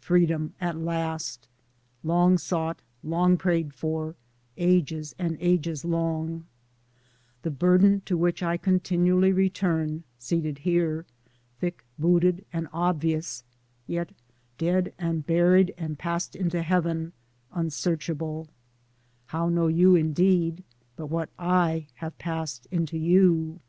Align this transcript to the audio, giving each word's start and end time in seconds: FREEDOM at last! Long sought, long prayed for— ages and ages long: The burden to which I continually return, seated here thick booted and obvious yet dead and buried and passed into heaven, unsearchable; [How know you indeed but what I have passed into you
FREEDOM 0.00 0.54
at 0.58 0.78
last! 0.78 1.46
Long 2.02 2.38
sought, 2.38 2.80
long 3.04 3.36
prayed 3.36 3.74
for— 3.74 4.14
ages 4.56 5.14
and 5.18 5.36
ages 5.40 5.84
long: 5.84 6.46
The 7.42 7.50
burden 7.50 8.00
to 8.06 8.16
which 8.16 8.42
I 8.42 8.56
continually 8.56 9.30
return, 9.30 10.04
seated 10.18 10.56
here 10.60 11.04
thick 11.60 11.84
booted 11.98 12.46
and 12.50 12.66
obvious 12.72 13.44
yet 13.86 14.12
dead 14.56 14.94
and 14.98 15.26
buried 15.26 15.74
and 15.76 15.98
passed 15.98 16.34
into 16.34 16.62
heaven, 16.62 17.12
unsearchable; 17.52 18.48
[How 19.26 19.50
know 19.50 19.66
you 19.66 19.96
indeed 19.96 20.64
but 20.96 21.08
what 21.08 21.28
I 21.38 21.88
have 21.98 22.16
passed 22.16 22.66
into 22.70 22.96
you 22.96 23.60